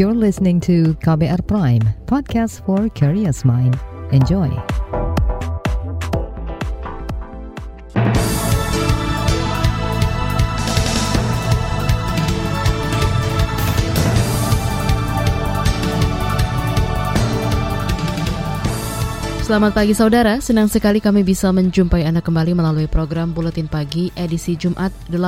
[0.00, 3.76] You're listening to KBR Prime, podcast for curious mind.
[4.16, 4.48] Enjoy.
[19.44, 24.56] Selamat pagi saudara, senang sekali kami bisa menjumpai Anda kembali melalui program Buletin Pagi edisi
[24.56, 25.20] Jumat 18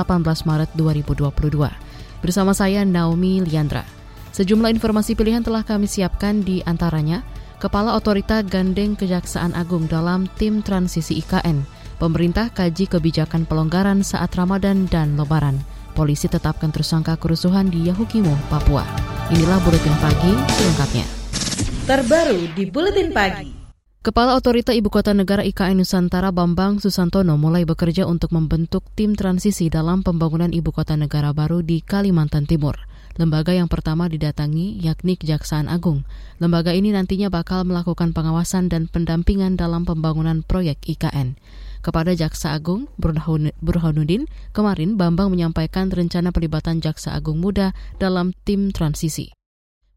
[0.49, 2.25] Maret 2022.
[2.25, 4.02] Bersama saya Naomi Liandra.
[4.33, 7.21] Sejumlah informasi pilihan telah kami siapkan di antaranya
[7.61, 11.63] Kepala Otorita gandeng Kejaksaan Agung dalam tim transisi IKN.
[11.95, 15.61] Pemerintah kaji kebijakan pelonggaran saat Ramadan dan Lebaran.
[15.95, 18.83] Polisi tetapkan tersangka kerusuhan di Yahukimo, Papua.
[19.31, 21.07] Inilah Buletin Pagi selengkapnya.
[21.87, 23.62] Terbaru di Buletin Pagi.
[24.03, 29.71] Kepala Otorita Ibu Kota Negara IKN Nusantara Bambang Susantono mulai bekerja untuk membentuk tim transisi
[29.71, 32.75] dalam pembangunan Ibu Kota Negara baru di Kalimantan Timur.
[33.15, 36.03] Lembaga yang pertama didatangi yakni Kejaksaan Agung.
[36.43, 41.39] Lembaga ini nantinya bakal melakukan pengawasan dan pendampingan dalam pembangunan proyek IKN.
[41.79, 47.71] Kepada Jaksa Agung Burhanuddin, kemarin Bambang menyampaikan rencana pelibatan Jaksa Agung Muda
[48.03, 49.31] dalam tim transisi.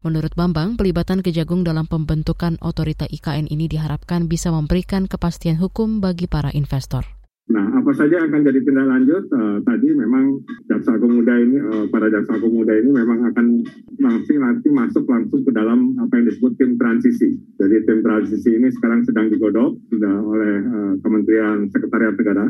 [0.07, 6.31] Menurut Bambang, pelibatan Kejagung dalam pembentukan otorita IKN ini diharapkan bisa memberikan kepastian hukum bagi
[6.31, 7.03] para investor.
[7.51, 9.27] Nah, apa saja akan jadi tindak lanjut?
[9.31, 10.39] Uh, tadi memang
[10.71, 13.67] jaksa agung muda ini, uh, para jaksa agung muda ini memang akan
[13.99, 17.35] langsung nanti masuk langsung ke dalam apa yang disebut tim transisi.
[17.59, 22.47] Jadi tim transisi ini sekarang sedang digodok sudah oleh uh, Kementerian Sekretariat Negara,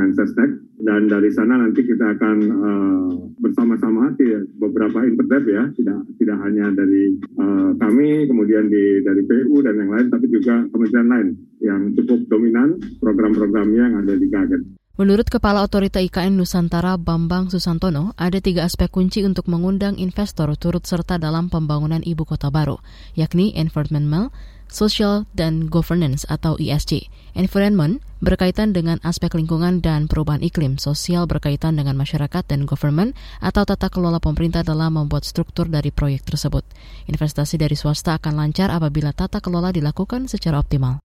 [0.00, 4.16] Mensesnek, dan dari sana nanti kita akan uh, bersama-sama
[4.56, 9.92] beberapa internet ya, tidak tidak hanya dari uh, kami, kemudian di dari PU dan yang
[9.92, 11.28] lain, tapi juga kementerian lain
[11.60, 14.62] yang cukup dominan program-programnya yang ada di Gaget.
[15.00, 20.84] Menurut Kepala Otorita IKN Nusantara Bambang Susantono, ada tiga aspek kunci untuk mengundang investor turut
[20.84, 22.76] serta dalam pembangunan ibu kota baru,
[23.16, 24.28] yakni environmental,
[24.70, 27.10] social, dan governance atau ESG.
[27.36, 33.12] Environment berkaitan dengan aspek lingkungan dan perubahan iklim, sosial berkaitan dengan masyarakat dan government
[33.44, 36.64] atau tata kelola pemerintah dalam membuat struktur dari proyek tersebut.
[37.10, 41.02] Investasi dari swasta akan lancar apabila tata kelola dilakukan secara optimal.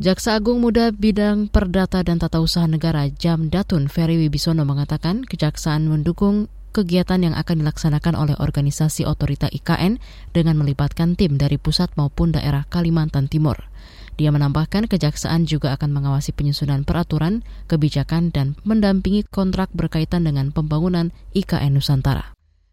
[0.00, 5.84] Jaksa Agung Muda Bidang Perdata dan Tata Usaha Negara Jam Datun Ferry Wibisono mengatakan kejaksaan
[5.84, 10.00] mendukung kegiatan yang akan dilaksanakan oleh organisasi otorita IKN
[10.32, 13.68] dengan melibatkan tim dari pusat maupun daerah Kalimantan Timur.
[14.16, 21.12] Dia menambahkan kejaksaan juga akan mengawasi penyusunan peraturan, kebijakan, dan mendampingi kontrak berkaitan dengan pembangunan
[21.32, 22.32] IKN Nusantara.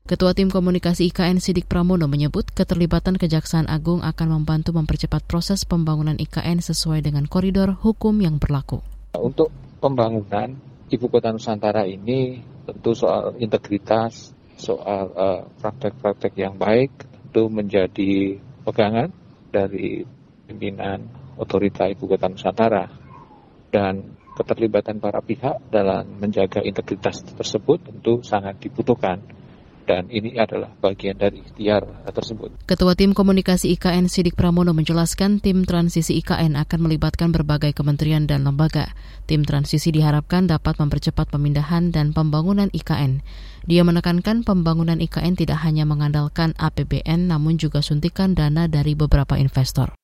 [0.09, 6.17] Ketua Tim Komunikasi IKN Sidik Pramono menyebut keterlibatan Kejaksaan Agung akan membantu mempercepat proses pembangunan
[6.17, 8.81] IKN sesuai dengan koridor hukum yang berlaku.
[9.13, 10.57] Untuk pembangunan
[10.89, 12.41] Ibu Kota Nusantara ini
[12.73, 16.91] tentu soal integritas, soal uh, praktek-praktek yang baik
[17.29, 19.09] tentu menjadi pegangan
[19.49, 20.03] dari
[20.49, 21.05] pimpinan
[21.39, 22.85] otorita Ibu Kota Nusantara.
[23.69, 29.19] Dan keterlibatan para pihak dalam menjaga integritas tersebut tentu sangat dibutuhkan
[29.89, 31.81] dan ini adalah bagian dari ikhtiar
[32.13, 32.53] tersebut.
[32.69, 38.45] Ketua Tim Komunikasi IKN Sidik Pramono menjelaskan tim transisi IKN akan melibatkan berbagai kementerian dan
[38.45, 38.93] lembaga.
[39.25, 43.25] Tim transisi diharapkan dapat mempercepat pemindahan dan pembangunan IKN.
[43.65, 49.97] Dia menekankan pembangunan IKN tidak hanya mengandalkan APBN namun juga suntikan dana dari beberapa investor.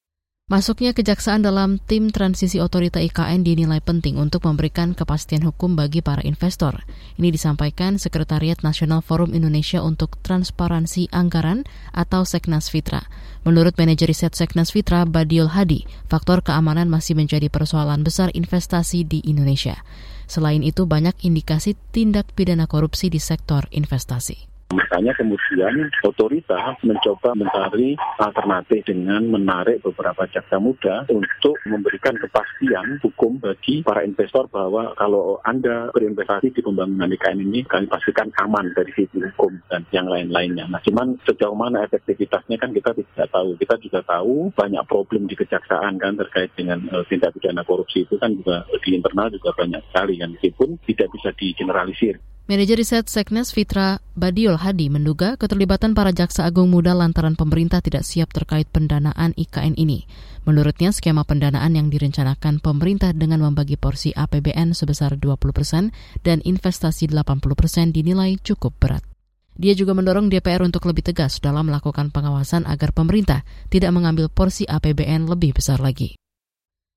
[0.45, 6.21] Masuknya kejaksaan dalam tim transisi otorita IKN dinilai penting untuk memberikan kepastian hukum bagi para
[6.21, 6.85] investor.
[7.17, 11.65] Ini disampaikan Sekretariat Nasional Forum Indonesia untuk Transparansi Anggaran
[11.97, 13.09] atau Seknas Fitra.
[13.41, 19.25] Menurut manajer riset Seknas Fitra, Badiul Hadi, faktor keamanan masih menjadi persoalan besar investasi di
[19.25, 19.81] Indonesia.
[20.29, 24.54] Selain itu, banyak indikasi tindak pidana korupsi di sektor investasi.
[24.75, 33.39] Makanya kemudian otoritas mencoba mencari alternatif dengan menarik beberapa jaksa muda untuk memberikan kepastian hukum
[33.39, 38.91] bagi para investor bahwa kalau Anda berinvestasi di pembangunan IKN ini, kami pastikan aman dari
[38.91, 40.67] sisi hukum dan yang lain-lainnya.
[40.67, 43.55] Nah, cuman sejauh mana efektivitasnya kan kita tidak tahu.
[43.55, 48.19] Kita juga tahu banyak problem di kejaksaan kan terkait dengan uh, tindak pidana korupsi itu
[48.19, 52.19] kan juga di internal juga banyak sekali kan, meskipun tidak bisa digeneralisir.
[52.45, 58.01] Manajer Riset Seknes Fitra Badiol Hadi menduga keterlibatan para jaksa agung muda lantaran pemerintah tidak
[58.01, 60.09] siap terkait pendanaan IKN ini.
[60.41, 65.93] Menurutnya, skema pendanaan yang direncanakan pemerintah dengan membagi porsi APBN sebesar 20 persen
[66.25, 69.05] dan investasi 80 persen dinilai cukup berat.
[69.53, 74.65] Dia juga mendorong DPR untuk lebih tegas dalam melakukan pengawasan agar pemerintah tidak mengambil porsi
[74.65, 76.17] APBN lebih besar lagi.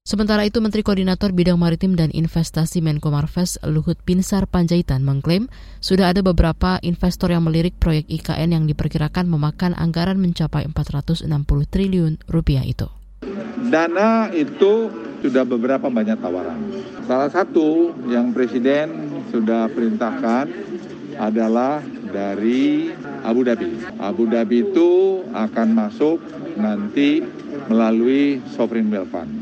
[0.08, 5.52] Sementara itu, Menteri Koordinator Bidang Maritim dan Investasi Menko Marves Luhut Pinsar Panjaitan mengklaim
[5.84, 11.28] sudah ada beberapa investor yang melirik proyek IKN yang diperkirakan memakan anggaran mencapai 460
[11.69, 12.88] triliun rupiah itu.
[13.69, 14.88] Dana itu
[15.20, 16.56] sudah beberapa banyak tawaran.
[17.04, 20.49] Salah satu yang Presiden sudah perintahkan
[21.20, 22.96] adalah dari
[23.28, 23.76] Abu Dhabi.
[24.00, 26.16] Abu Dhabi itu akan masuk
[26.56, 27.20] nanti
[27.69, 29.38] melalui sovereign wealth fund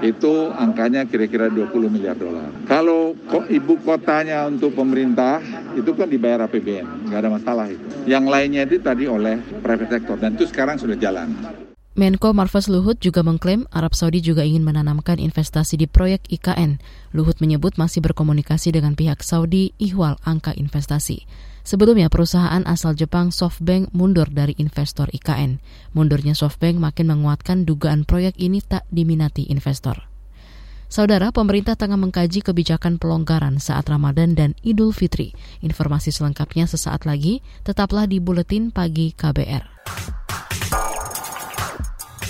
[0.00, 2.48] itu angkanya kira-kira 20 miliar dolar.
[2.64, 5.42] Kalau kok ibu kotanya untuk pemerintah
[5.74, 7.82] itu kan dibayar APBN, nggak ada masalah itu.
[8.06, 11.65] Yang lainnya itu tadi oleh private sector dan itu sekarang sudah jalan.
[11.96, 16.76] Menko Marves Luhut juga mengklaim Arab Saudi juga ingin menanamkan investasi di proyek IKN.
[17.16, 21.24] Luhut menyebut masih berkomunikasi dengan pihak Saudi ihwal angka investasi.
[21.64, 25.56] Sebelumnya, perusahaan asal Jepang SoftBank mundur dari investor IKN.
[25.96, 30.04] Mundurnya SoftBank makin menguatkan dugaan proyek ini tak diminati investor.
[30.92, 35.32] Saudara, pemerintah tengah mengkaji kebijakan pelonggaran saat Ramadan dan Idul Fitri.
[35.64, 39.64] Informasi selengkapnya sesaat lagi, tetaplah di Buletin Pagi KBR.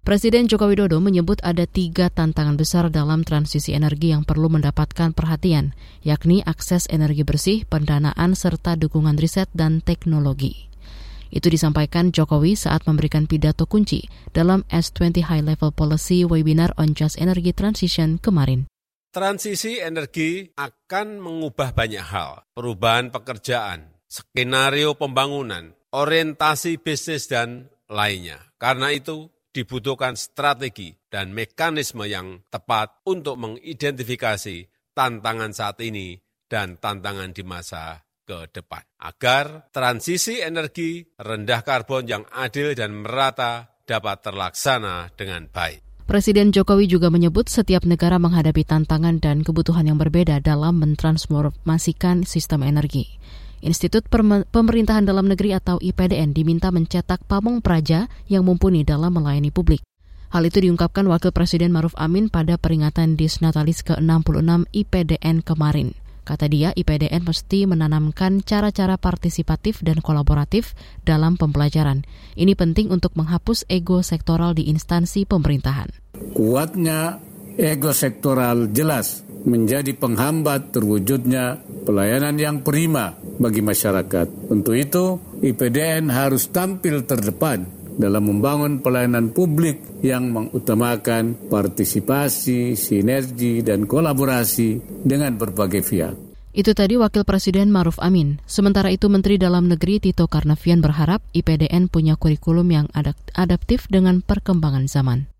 [0.00, 5.76] Presiden Joko Widodo menyebut ada tiga tantangan besar dalam transisi energi yang perlu mendapatkan perhatian,
[6.00, 10.72] yakni akses energi bersih, pendanaan, serta dukungan riset dan teknologi.
[11.28, 17.20] Itu disampaikan Jokowi saat memberikan pidato kunci dalam S20 High Level Policy Webinar on Just
[17.20, 18.72] Energy Transition kemarin.
[19.12, 28.40] Transisi energi akan mengubah banyak hal, perubahan pekerjaan, skenario pembangunan, orientasi bisnis, dan lainnya.
[28.56, 36.18] Karena itu, dibutuhkan strategi dan mekanisme yang tepat untuk mengidentifikasi tantangan saat ini
[36.50, 38.82] dan tantangan di masa ke depan.
[39.02, 46.06] Agar transisi energi rendah karbon yang adil dan merata dapat terlaksana dengan baik.
[46.06, 52.66] Presiden Jokowi juga menyebut setiap negara menghadapi tantangan dan kebutuhan yang berbeda dalam mentransformasikan sistem
[52.66, 53.18] energi.
[53.60, 54.08] Institut
[54.48, 59.84] Pemerintahan Dalam Negeri atau IPDN diminta mencetak pamong praja yang mumpuni dalam melayani publik.
[60.32, 65.92] Hal itu diungkapkan Wakil Presiden Maruf Amin pada peringatan Disnatalis ke-66 IPDN kemarin.
[66.22, 72.06] Kata dia, IPDN mesti menanamkan cara-cara partisipatif dan kolaboratif dalam pembelajaran.
[72.38, 75.90] Ini penting untuk menghapus ego sektoral di instansi pemerintahan.
[76.30, 77.18] Kuatnya
[77.58, 84.52] ego sektoral jelas menjadi penghambat terwujudnya pelayanan yang prima bagi masyarakat.
[84.52, 87.64] Untuk itu, IPDN harus tampil terdepan
[88.00, 96.14] dalam membangun pelayanan publik yang mengutamakan partisipasi, sinergi, dan kolaborasi dengan berbagai pihak.
[96.50, 98.42] Itu tadi Wakil Presiden Maruf Amin.
[98.42, 102.86] Sementara itu Menteri Dalam Negeri Tito Karnavian berharap IPDN punya kurikulum yang
[103.38, 105.30] adaptif dengan perkembangan zaman.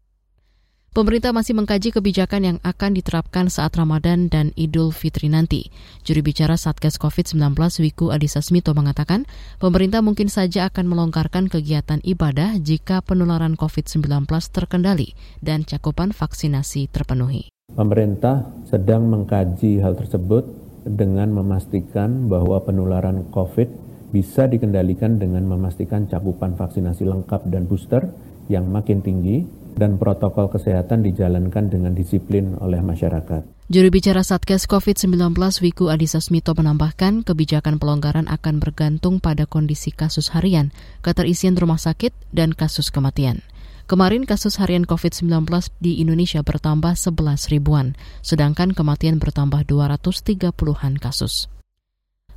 [0.91, 5.71] Pemerintah masih mengkaji kebijakan yang akan diterapkan saat Ramadan dan Idul Fitri nanti.
[6.03, 9.23] Juri bicara Satgas COVID-19 Wiku Adhisa Smito mengatakan,
[9.63, 17.55] pemerintah mungkin saja akan melonggarkan kegiatan ibadah jika penularan COVID-19 terkendali dan cakupan vaksinasi terpenuhi.
[17.71, 20.43] Pemerintah sedang mengkaji hal tersebut
[20.83, 23.71] dengan memastikan bahwa penularan COVID
[24.11, 28.11] bisa dikendalikan dengan memastikan cakupan vaksinasi lengkap dan booster
[28.51, 33.69] yang makin tinggi dan protokol kesehatan dijalankan dengan disiplin oleh masyarakat.
[33.71, 35.31] Juru bicara Satgas COVID-19
[35.63, 40.75] Wiku Adhisa Smito menambahkan kebijakan pelonggaran akan bergantung pada kondisi kasus harian,
[41.07, 43.47] keterisian rumah sakit, dan kasus kematian.
[43.91, 45.51] Kemarin kasus harian COVID-19
[45.83, 51.51] di Indonesia bertambah 11 ribuan, sedangkan kematian bertambah 230-an kasus.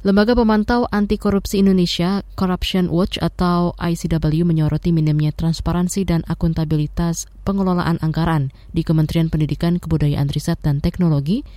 [0.03, 8.03] Lembaga Pemantau Anti Korupsi Indonesia Corruption Watch atau ICW menyoroti minimnya transparansi dan akuntabilitas pengelolaan
[8.03, 11.47] anggaran di Kementerian Pendidikan Kebudayaan Riset dan Teknologi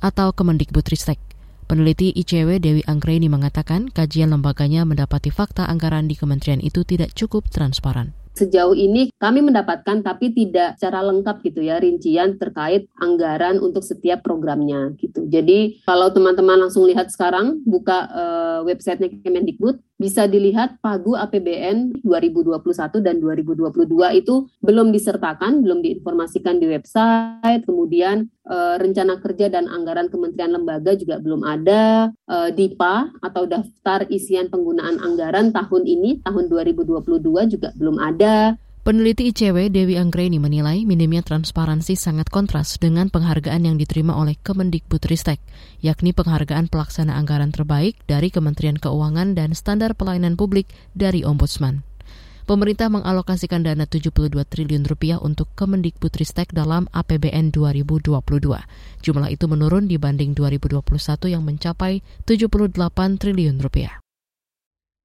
[0.00, 1.20] atau Kemendikbudristek.
[1.68, 7.52] Peneliti ICW Dewi Anggreni mengatakan kajian lembaganya mendapati fakta anggaran di kementerian itu tidak cukup
[7.52, 13.86] transparan sejauh ini kami mendapatkan tapi tidak secara lengkap gitu ya rincian terkait anggaran untuk
[13.86, 15.24] setiap programnya gitu.
[15.30, 23.00] Jadi kalau teman-teman langsung lihat sekarang buka uh, websitenya Kemendikbud bisa dilihat pagu APBN 2021
[23.00, 23.88] dan 2022
[24.20, 30.92] itu belum disertakan, belum diinformasikan di website, kemudian e, rencana kerja dan anggaran kementerian lembaga
[30.92, 37.72] juga belum ada, e, DIPA atau daftar isian penggunaan anggaran tahun ini, tahun 2022 juga
[37.72, 44.12] belum ada, Peneliti ICW Dewi Anggreni menilai minimnya transparansi sangat kontras dengan penghargaan yang diterima
[44.12, 45.40] oleh Kemendikbudristek,
[45.80, 51.80] yakni penghargaan pelaksana anggaran terbaik dari Kementerian Keuangan dan standar pelayanan publik dari Ombudsman.
[52.44, 58.20] Pemerintah mengalokasikan dana 72 triliun rupiah untuk Kemendikbudristek dalam APBN 2022.
[59.00, 60.84] Jumlah itu menurun dibanding 2021
[61.32, 62.76] yang mencapai 78
[63.16, 64.03] triliun rupiah.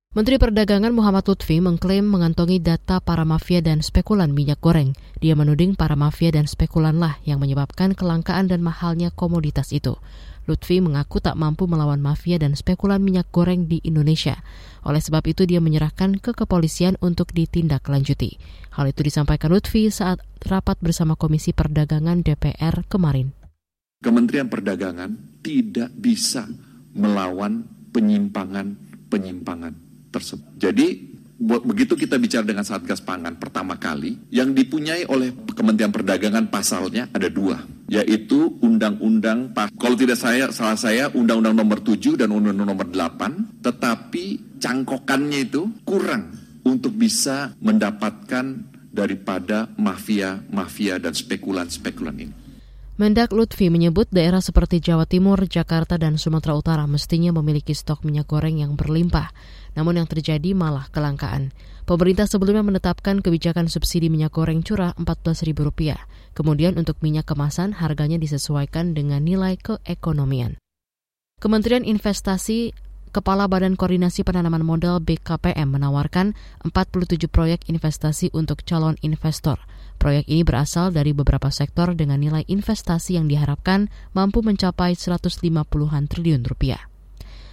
[0.09, 4.97] Menteri Perdagangan Muhammad Lutfi mengklaim mengantongi data para mafia dan spekulan minyak goreng.
[5.21, 10.01] Dia menuding para mafia dan spekulanlah yang menyebabkan kelangkaan dan mahalnya komoditas itu.
[10.49, 14.41] Lutfi mengaku tak mampu melawan mafia dan spekulan minyak goreng di Indonesia.
[14.81, 18.41] Oleh sebab itu dia menyerahkan ke kepolisian untuk ditindaklanjuti.
[18.73, 23.37] Hal itu disampaikan Lutfi saat rapat bersama Komisi Perdagangan DPR kemarin.
[24.01, 26.49] Kementerian Perdagangan tidak bisa
[26.97, 30.45] melawan penyimpangan-penyimpangan tersebut.
[30.57, 37.07] Jadi begitu kita bicara dengan Satgas Pangan pertama kali, yang dipunyai oleh Kementerian Perdagangan pasalnya
[37.15, 42.87] ada dua, yaitu Undang-Undang, kalau tidak saya salah saya Undang-Undang Nomor 7 dan Undang-Undang Nomor
[42.91, 46.35] 8, tetapi cangkokannya itu kurang
[46.67, 52.35] untuk bisa mendapatkan daripada mafia-mafia dan spekulan-spekulan ini.
[52.99, 58.27] Mendak Lutfi menyebut daerah seperti Jawa Timur, Jakarta, dan Sumatera Utara mestinya memiliki stok minyak
[58.27, 59.31] goreng yang berlimpah.
[59.79, 61.55] Namun yang terjadi malah kelangkaan.
[61.87, 65.95] Pemerintah sebelumnya menetapkan kebijakan subsidi minyak goreng curah Rp14.000.
[66.35, 70.59] Kemudian untuk minyak kemasan harganya disesuaikan dengan nilai keekonomian.
[71.39, 72.75] Kementerian Investasi
[73.09, 79.57] Kepala Badan Koordinasi Penanaman Modal BKPM menawarkan 47 proyek investasi untuk calon investor.
[79.97, 86.45] Proyek ini berasal dari beberapa sektor dengan nilai investasi yang diharapkan mampu mencapai 150-an triliun
[86.45, 86.85] rupiah.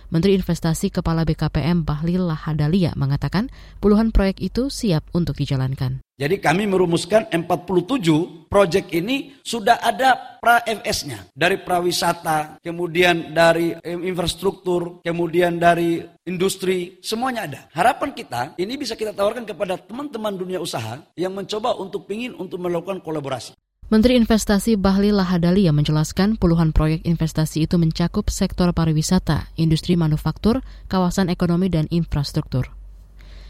[0.07, 3.51] Menteri Investasi Kepala BKPM Bahlil Lahadalia mengatakan
[3.83, 5.99] puluhan proyek itu siap untuk dijalankan.
[6.17, 11.29] Jadi kami merumuskan 47 proyek ini sudah ada pra-FS-nya.
[11.35, 17.61] Dari prawisata, kemudian dari infrastruktur, kemudian dari industri, semuanya ada.
[17.75, 22.63] Harapan kita ini bisa kita tawarkan kepada teman-teman dunia usaha yang mencoba untuk ingin untuk
[22.65, 23.53] melakukan kolaborasi.
[23.87, 31.31] Menteri Investasi Bahlil Lahadalia menjelaskan puluhan proyek investasi itu mencakup sektor pariwisata, industri manufaktur, kawasan
[31.31, 32.75] ekonomi, dan infrastruktur.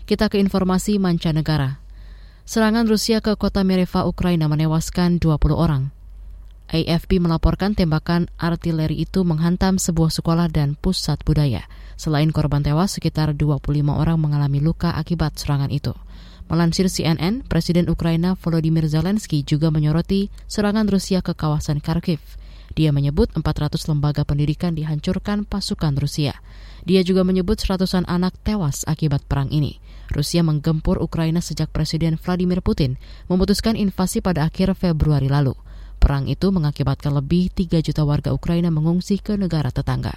[0.05, 1.81] Kita ke informasi mancanegara.
[2.45, 5.89] Serangan Rusia ke kota Mereva, Ukraina menewaskan 20 orang.
[6.69, 11.65] AFP melaporkan tembakan artileri itu menghantam sebuah sekolah dan pusat budaya.
[11.97, 15.97] Selain korban tewas, sekitar 25 orang mengalami luka akibat serangan itu.
[16.47, 22.23] Melansir CNN, Presiden Ukraina Volodymyr Zelensky juga menyoroti serangan Rusia ke kawasan Kharkiv.
[22.79, 26.39] Dia menyebut 400 lembaga pendidikan dihancurkan pasukan Rusia.
[26.87, 29.83] Dia juga menyebut seratusan anak tewas akibat perang ini.
[30.15, 32.95] Rusia menggempur Ukraina sejak Presiden Vladimir Putin
[33.27, 35.59] memutuskan invasi pada akhir Februari lalu.
[35.99, 40.15] Perang itu mengakibatkan lebih 3 juta warga Ukraina mengungsi ke negara tetangga.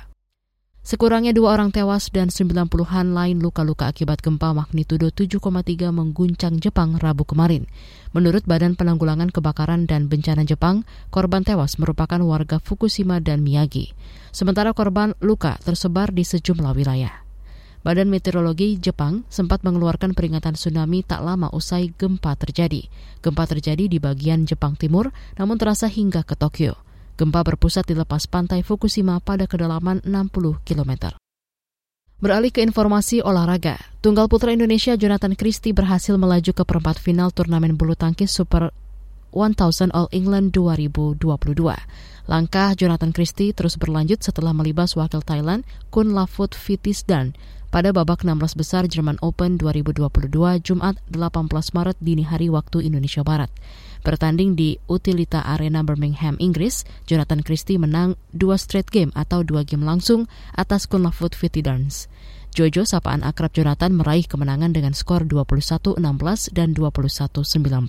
[0.89, 7.29] Sekurangnya dua orang tewas dan 90-an lain luka-luka akibat gempa magnitudo 7,3 mengguncang Jepang Rabu
[7.29, 7.69] kemarin.
[8.09, 13.93] Menurut Badan Penanggulangan Kebakaran dan Bencana Jepang, korban tewas merupakan warga Fukushima dan Miyagi.
[14.33, 17.21] Sementara korban luka tersebar di sejumlah wilayah.
[17.85, 22.89] Badan Meteorologi Jepang sempat mengeluarkan peringatan tsunami tak lama usai gempa terjadi.
[23.21, 26.88] Gempa terjadi di bagian Jepang Timur, namun terasa hingga ke Tokyo.
[27.19, 31.11] Gempa berpusat di lepas pantai Fukushima pada kedalaman 60 km.
[32.23, 37.75] Beralih ke informasi olahraga, tunggal putra Indonesia Jonathan Christie berhasil melaju ke perempat final turnamen
[37.75, 38.71] bulu tangkis Super
[39.35, 41.19] 1000 All England 2022.
[42.31, 47.35] Langkah Jonathan Christie terus berlanjut setelah melibas wakil Thailand Kun Lafut Vitisdan
[47.67, 50.31] pada babak 16 besar German Open 2022
[50.63, 53.51] Jumat 18 Maret dini hari waktu Indonesia Barat.
[53.99, 59.83] Bertanding di Utilita Arena Birmingham, Inggris, Jonathan Christie menang dua straight game atau dua game
[59.83, 62.07] langsung atas Kunlafut Dance.
[62.49, 66.01] Jojo, sapaan akrab Jonathan, meraih kemenangan dengan skor 21-16
[66.49, 67.85] dan 21-19.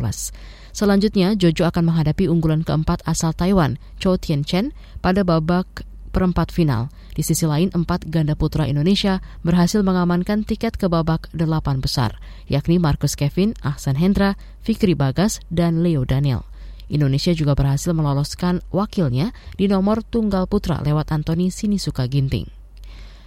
[0.70, 6.90] Selanjutnya, Jojo akan menghadapi unggulan keempat asal Taiwan, Chou Tien Chen, pada babak perempat final.
[7.14, 12.18] Di sisi lain, empat ganda putra Indonesia berhasil mengamankan tiket ke babak delapan besar,
[12.50, 16.44] yakni Marcus Kevin, Ahsan Hendra, Fikri Bagas, dan Leo Daniel.
[16.90, 22.60] Indonesia juga berhasil meloloskan wakilnya di nomor tunggal putra lewat Antoni Sinisuka Ginting.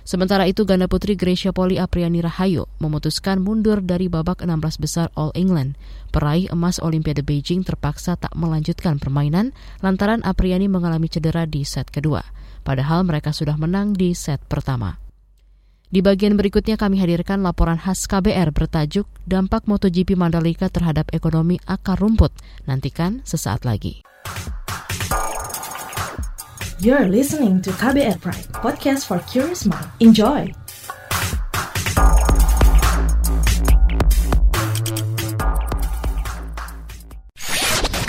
[0.04, 5.32] Sementara itu, ganda putri Gracia Poli Apriani Rahayu memutuskan mundur dari babak 16 besar All
[5.32, 5.80] England.
[6.12, 12.20] Peraih emas Olimpiade Beijing terpaksa tak melanjutkan permainan lantaran Apriani mengalami cedera di set kedua.
[12.63, 15.03] Padahal mereka sudah menang di set pertama.
[15.93, 22.01] Di bagian berikutnya kami hadirkan laporan khas KBR bertajuk Dampak MotoGP Mandalika terhadap ekonomi akar
[22.01, 22.34] rumput.
[22.65, 24.01] Nantikan sesaat lagi.
[26.82, 29.86] You're listening to KBR Pride, podcast for curious mind.
[30.01, 30.50] Enjoy!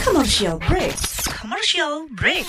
[0.01, 0.97] Commercial break.
[1.37, 2.49] Commercial break.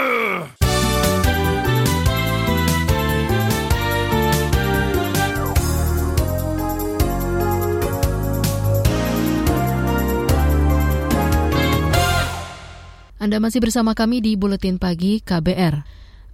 [13.41, 15.81] Masih bersama kami di Buletin Pagi KBR.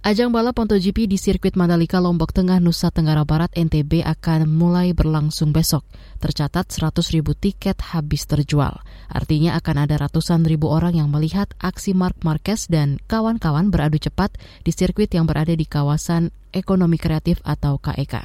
[0.04, 5.56] Ajang balap MotoGP di sirkuit Mandalika Lombok Tengah Nusa Tenggara Barat NTB akan mulai berlangsung
[5.56, 5.88] besok.
[6.20, 8.84] Tercatat 100 ribu tiket habis terjual.
[9.08, 14.36] Artinya akan ada ratusan ribu orang yang melihat aksi Mark Marquez dan kawan-kawan beradu cepat
[14.68, 18.20] di sirkuit yang berada di kawasan ekonomi kreatif atau KEK.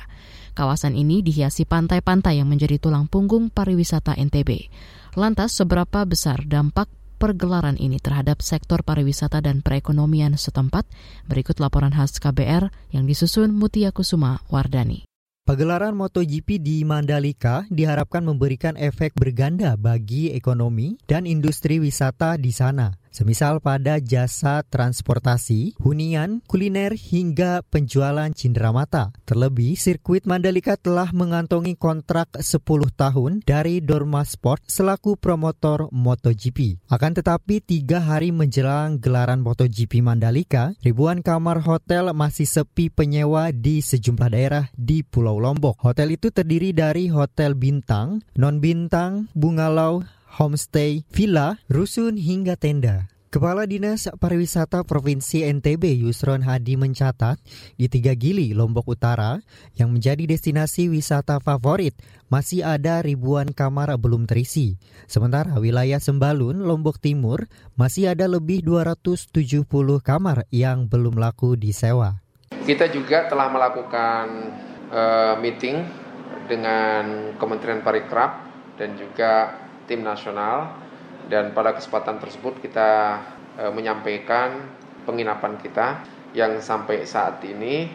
[0.59, 4.67] Kawasan ini dihiasi pantai-pantai yang menjadi tulang punggung pariwisata NTB.
[5.15, 6.91] Lantas, seberapa besar dampak
[7.23, 10.83] pergelaran ini terhadap sektor pariwisata dan perekonomian setempat?
[11.23, 15.07] Berikut laporan khas KBR yang disusun Mutia Kusuma Wardani.
[15.47, 23.02] Pagelaran MotoGP di Mandalika diharapkan memberikan efek berganda bagi ekonomi dan industri wisata di sana
[23.13, 28.33] semisal pada jasa transportasi, hunian, kuliner hingga penjualan
[28.73, 29.13] mata.
[29.29, 32.57] Terlebih, sirkuit Mandalika telah mengantongi kontrak 10
[32.97, 36.89] tahun dari Dorma Sport selaku promotor MotoGP.
[36.89, 43.85] Akan tetapi, tiga hari menjelang gelaran MotoGP Mandalika, ribuan kamar hotel masih sepi penyewa di
[43.85, 45.77] sejumlah daerah di Pulau Lombok.
[45.85, 50.01] Hotel itu terdiri dari hotel bintang, non-bintang, bungalau,
[50.37, 53.13] homestay, villa, rusun hingga tenda.
[53.33, 57.41] Kepala Dinas Pariwisata Provinsi NTB Yusron Hadi mencatat
[57.81, 59.41] di tiga gili Lombok Utara
[59.73, 61.97] yang menjadi destinasi wisata favorit
[62.29, 64.77] masih ada ribuan kamar belum terisi.
[65.09, 69.65] Sementara wilayah Sembalun, Lombok Timur masih ada lebih 270
[70.05, 72.21] kamar yang belum laku disewa.
[72.53, 74.25] Kita juga telah melakukan
[74.93, 75.81] uh, meeting
[76.45, 78.45] dengan Kementerian Parikrab
[78.77, 80.75] dan juga tim nasional
[81.27, 83.19] dan pada kesempatan tersebut kita
[83.55, 84.67] e, menyampaikan
[85.07, 86.03] penginapan kita
[86.35, 87.87] yang sampai saat ini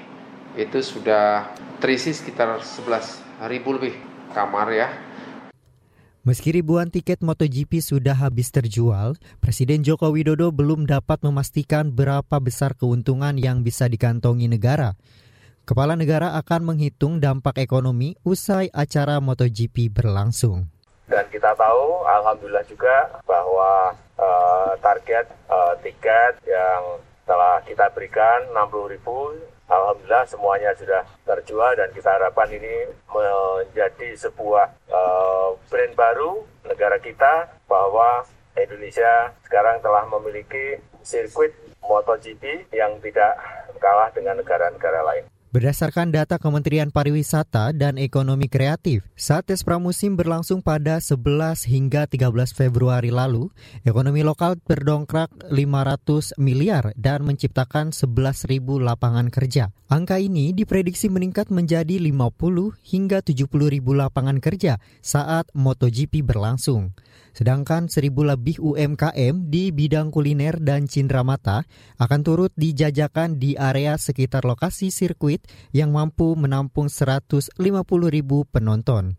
[0.57, 3.95] itu sudah terisi sekitar 11 ribu lebih
[4.33, 4.89] kamar ya.
[6.27, 12.77] Meski ribuan tiket MotoGP sudah habis terjual, Presiden Joko Widodo belum dapat memastikan berapa besar
[12.77, 14.93] keuntungan yang bisa dikantongi negara.
[15.65, 20.69] Kepala negara akan menghitung dampak ekonomi usai acara MotoGP berlangsung.
[21.09, 28.93] Dan kita tahu, alhamdulillah juga bahwa uh, target uh, tiket yang telah kita berikan 60
[28.93, 29.33] ribu,
[29.69, 37.57] alhamdulillah semuanya sudah terjual dan kita harapkan ini menjadi sebuah uh, brand baru negara kita
[37.69, 38.25] bahwa
[38.57, 43.39] Indonesia sekarang telah memiliki sirkuit MotoGP yang tidak
[43.81, 45.25] kalah dengan negara-negara lain.
[45.49, 52.53] Berdasarkan data Kementerian Pariwisata dan Ekonomi Kreatif, saat tes pramusim berlangsung pada 11 hingga 13
[52.53, 53.49] Februari lalu,
[53.81, 59.73] ekonomi lokal berdongkrak 500 miliar dan menciptakan 11.000 lapangan kerja.
[59.89, 66.93] Angka ini diprediksi meningkat menjadi 50 hingga 70 ribu lapangan kerja saat MotoGP berlangsung.
[67.39, 71.63] Sedangkan seribu lebih UMKM di bidang kuliner dan cindramata
[72.03, 77.55] akan turut dijajakan di area sekitar lokasi sirkuit yang mampu menampung 150
[78.11, 79.15] ribu penonton.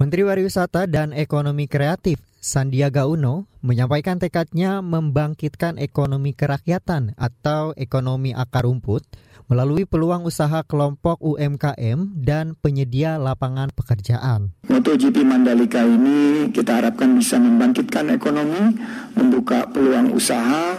[0.00, 8.64] Menteri Pariwisata dan Ekonomi Kreatif Sandiaga Uno menyampaikan tekadnya membangkitkan ekonomi kerakyatan atau ekonomi akar
[8.64, 9.04] rumput
[9.48, 14.52] melalui peluang usaha kelompok UMKM dan penyedia lapangan pekerjaan.
[14.68, 18.76] MotoGP Mandalika ini kita harapkan bisa membangkitkan ekonomi,
[19.16, 20.78] membuka peluang usaha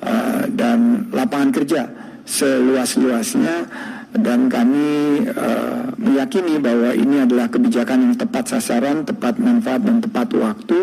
[0.00, 1.82] uh, dan lapangan kerja
[2.26, 3.68] seluas-luasnya
[4.16, 10.28] dan kami uh, meyakini bahwa ini adalah kebijakan yang tepat sasaran, tepat manfaat dan tepat
[10.32, 10.78] waktu.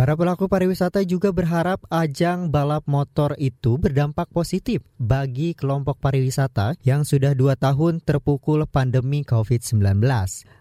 [0.00, 7.04] Para pelaku pariwisata juga berharap ajang balap motor itu berdampak positif bagi kelompok pariwisata yang
[7.04, 10.00] sudah dua tahun terpukul pandemi COVID-19.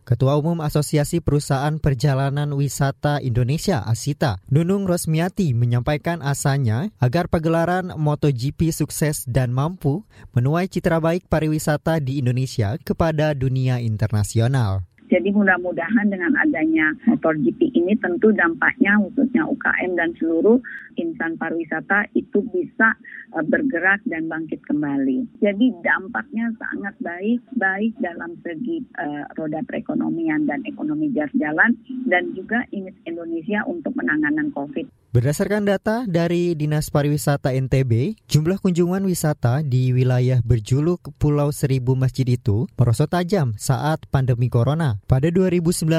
[0.03, 8.75] Ketua Umum Asosiasi Perusahaan Perjalanan Wisata Indonesia Asita, Nunung Rosmiati menyampaikan asanya agar pagelaran MotoGP
[8.75, 10.03] sukses dan mampu
[10.35, 14.88] menuai citra baik pariwisata di Indonesia kepada dunia internasional.
[15.09, 20.61] Jadi mudah-mudahan dengan adanya MotoGP ini tentu dampaknya khususnya UKM dan seluruh
[21.01, 22.93] insan pariwisata itu bisa
[23.33, 25.25] uh, bergerak dan bangkit kembali.
[25.41, 31.73] Jadi dampaknya sangat baik, baik dalam segi uh, roda perekonomian dan ekonomi jalan
[32.05, 34.85] dan juga image Indonesia untuk penanganan COVID.
[35.09, 42.29] Berdasarkan data dari Dinas Pariwisata NTB, jumlah kunjungan wisata di wilayah berjuluk Pulau Seribu Masjid
[42.29, 44.98] itu merosot tajam saat pandemi corona.
[45.07, 45.89] Pada 2019,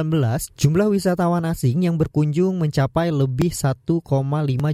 [0.56, 4.00] jumlah wisatawan asing yang berkunjung mencapai lebih 1,5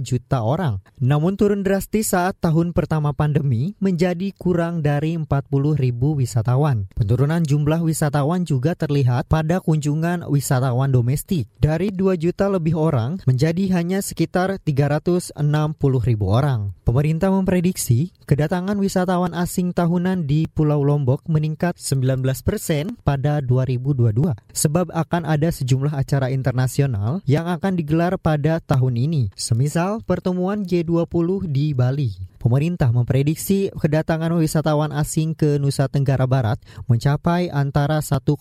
[0.03, 0.79] juta orang.
[0.99, 5.27] Namun turun drastis saat tahun pertama pandemi menjadi kurang dari 40
[5.75, 6.87] ribu wisatawan.
[6.95, 11.51] Penurunan jumlah wisatawan juga terlihat pada kunjungan wisatawan domestik.
[11.59, 15.33] Dari 2 juta lebih orang menjadi hanya sekitar sekitar 360
[16.05, 16.76] ribu orang.
[16.87, 24.15] Pemerintah memprediksi kedatangan wisatawan asing tahunan di Pulau Lombok meningkat 19 persen pada 2022
[24.55, 31.51] sebab akan ada sejumlah acara internasional yang akan digelar pada tahun ini, semisal pertemuan G20
[31.51, 32.36] di Bali.
[32.37, 38.37] Pemerintah memprediksi kedatangan wisatawan asing ke Nusa Tenggara Barat mencapai antara 1,5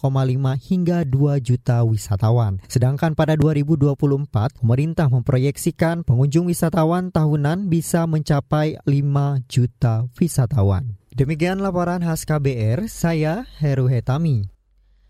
[0.61, 2.61] hingga 2 juta wisatawan.
[2.69, 11.01] Sedangkan pada 2024, pemerintah memproyeksikan pengunjung wisatawan tahunan bisa mencapai 5 juta wisatawan.
[11.17, 14.53] Demikian laporan khas KBR, saya Heru Hetami.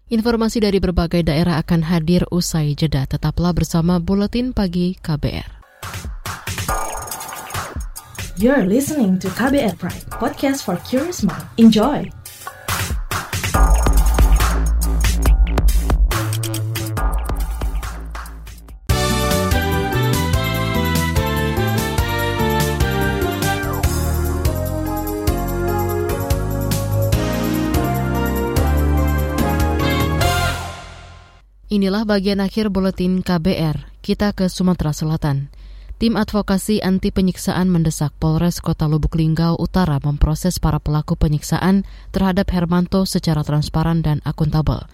[0.06, 3.10] Informasi dari berbagai daerah akan hadir usai jeda.
[3.10, 5.50] Tetaplah bersama Buletin Pagi KBR.
[8.36, 11.48] You're listening to KBR Pride, podcast for curious mind.
[11.56, 12.04] Enjoy!
[31.72, 34.04] Inilah bagian akhir buletin KBR.
[34.04, 35.55] Kita ke Sumatera Selatan.
[35.96, 42.52] Tim advokasi anti penyiksaan mendesak Polres Kota Lubuk Linggau Utara memproses para pelaku penyiksaan terhadap
[42.52, 44.84] Hermanto secara transparan dan akuntabel.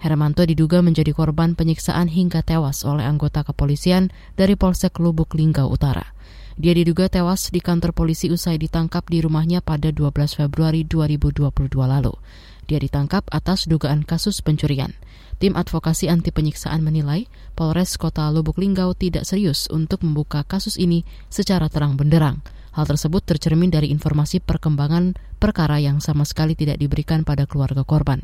[0.00, 4.08] Hermanto diduga menjadi korban penyiksaan hingga tewas oleh anggota kepolisian
[4.40, 6.16] dari Polsek Lubuk Linggau Utara.
[6.56, 11.52] Dia diduga tewas di kantor polisi usai ditangkap di rumahnya pada 12 Februari 2022
[11.84, 12.16] lalu.
[12.66, 14.94] Dia ditangkap atas dugaan kasus pencurian.
[15.38, 21.06] Tim advokasi anti penyiksaan menilai Polres Kota Lubuk Linggau tidak serius untuk membuka kasus ini
[21.30, 22.42] secara terang benderang.
[22.76, 28.20] Hal tersebut tercermin dari informasi perkembangan perkara yang sama sekali tidak diberikan pada keluarga korban.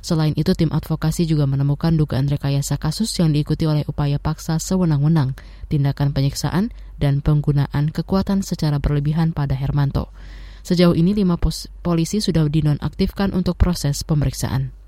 [0.00, 5.36] Selain itu, tim advokasi juga menemukan dugaan rekayasa kasus yang diikuti oleh upaya paksa sewenang-wenang,
[5.68, 10.08] tindakan penyiksaan, dan penggunaan kekuatan secara berlebihan pada Hermanto.
[10.60, 11.40] Sejauh ini, lima
[11.80, 14.80] polisi sudah dinonaktifkan untuk proses pemeriksaan.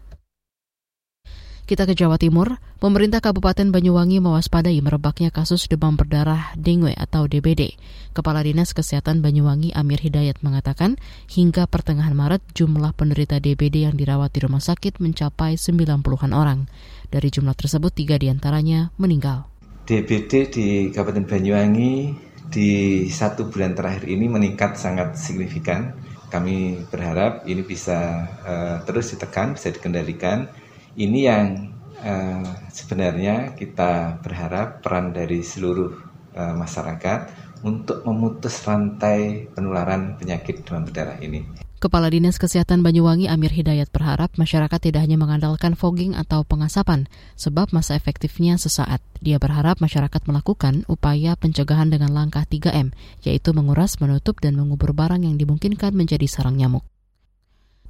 [1.62, 7.78] Kita ke Jawa Timur, pemerintah Kabupaten Banyuwangi mewaspadai merebaknya kasus demam berdarah dengue atau DBD.
[8.12, 10.98] Kepala Dinas Kesehatan Banyuwangi Amir Hidayat mengatakan,
[11.30, 16.66] hingga pertengahan Maret jumlah penderita DBD yang dirawat di rumah sakit mencapai 90-an orang.
[17.08, 19.46] Dari jumlah tersebut, tiga di antaranya meninggal.
[19.86, 22.10] DBD di Kabupaten Banyuwangi
[22.52, 25.96] di satu bulan terakhir ini meningkat sangat signifikan.
[26.28, 30.48] Kami berharap ini bisa uh, terus ditekan, bisa dikendalikan
[30.96, 35.92] ini yang uh, sebenarnya kita berharap peran dari seluruh
[36.36, 37.20] uh, masyarakat
[37.64, 41.61] untuk memutus rantai penularan penyakit demam berdarah ini.
[41.82, 47.74] Kepala Dinas Kesehatan Banyuwangi Amir Hidayat berharap masyarakat tidak hanya mengandalkan fogging atau pengasapan, sebab
[47.74, 49.02] masa efektifnya sesaat.
[49.18, 52.94] Dia berharap masyarakat melakukan upaya pencegahan dengan langkah 3M,
[53.26, 56.86] yaitu menguras, menutup, dan mengubur barang yang dimungkinkan menjadi sarang nyamuk.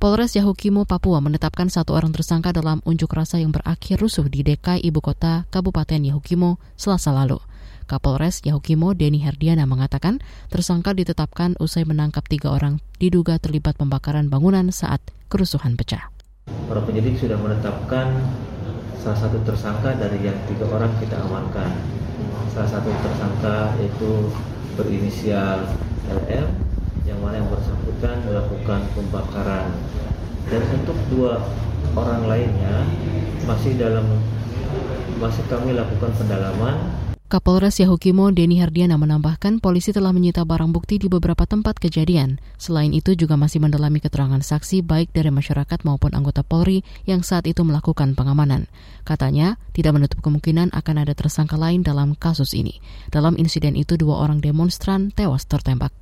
[0.00, 4.88] Polres Yahukimo, Papua menetapkan satu orang tersangka dalam unjuk rasa yang berakhir rusuh di DKI
[4.88, 7.44] Ibu Kota Kabupaten Yahukimo selasa lalu.
[7.92, 14.72] Kapolres Yahukimo Denny Herdiana mengatakan tersangka ditetapkan usai menangkap tiga orang diduga terlibat pembakaran bangunan
[14.72, 16.09] saat kerusuhan pecah.
[16.48, 18.16] Para penyidik sudah menetapkan
[18.96, 21.68] salah satu tersangka dari yang tiga orang kita amankan.
[22.57, 24.33] Salah satu tersangka itu
[24.81, 25.68] berinisial
[26.09, 26.48] LM
[27.05, 29.68] yang mana yang bersangkutan melakukan pembakaran
[30.48, 31.44] dan untuk dua
[31.92, 32.88] orang lainnya
[33.44, 34.09] masih dalam
[35.20, 41.08] masih kami lakukan pendalaman Kapolres Yahukimo Denny Herdiana menambahkan polisi telah menyita barang bukti di
[41.08, 42.36] beberapa tempat kejadian.
[42.60, 47.48] Selain itu juga masih mendalami keterangan saksi baik dari masyarakat maupun anggota Polri yang saat
[47.48, 48.68] itu melakukan pengamanan.
[49.08, 52.84] Katanya, tidak menutup kemungkinan akan ada tersangka lain dalam kasus ini.
[53.08, 56.01] Dalam insiden itu dua orang demonstran tewas tertembak.